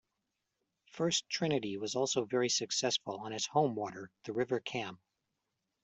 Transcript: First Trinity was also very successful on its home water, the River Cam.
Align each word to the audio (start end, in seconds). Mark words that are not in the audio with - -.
First 0.87 1.29
Trinity 1.29 1.77
was 1.77 1.93
also 1.95 2.25
very 2.25 2.49
successful 2.49 3.17
on 3.17 3.33
its 3.33 3.45
home 3.45 3.75
water, 3.75 4.09
the 4.23 4.33
River 4.33 4.59
Cam. 4.59 4.99